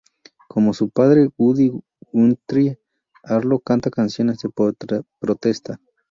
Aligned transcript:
Como 0.47 0.73
su 0.73 0.89
padre, 0.89 1.29
Woody 1.37 1.71
Guthrie, 2.11 2.79
Arlo 3.21 3.59
canta 3.59 3.91
canciones 3.91 4.39
de 4.39 4.49
protesta. 5.19 5.79